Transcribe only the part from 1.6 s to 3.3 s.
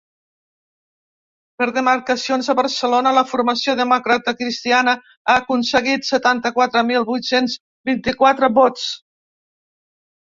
Per demarcacions, a Barcelona la